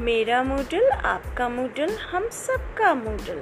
मेरा 0.00 0.42
मूडल 0.42 0.90
आपका 0.90 1.48
मूडल 1.48 1.90
हम 2.10 2.28
सबका 2.32 2.92
मूडल। 2.94 3.40